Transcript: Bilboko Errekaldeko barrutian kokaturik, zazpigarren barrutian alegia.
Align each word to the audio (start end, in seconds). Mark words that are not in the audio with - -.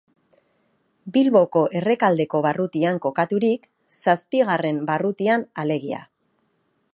Bilboko 1.17 1.61
Errekaldeko 1.81 2.41
barrutian 2.45 2.97
kokaturik, 3.05 3.69
zazpigarren 3.99 4.81
barrutian 4.91 5.47
alegia. 5.65 6.01